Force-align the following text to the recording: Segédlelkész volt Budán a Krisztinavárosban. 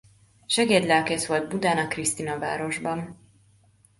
Segédlelkész 0.47 1.25
volt 1.27 1.47
Budán 1.49 1.77
a 1.77 1.87
Krisztinavárosban. 1.87 3.17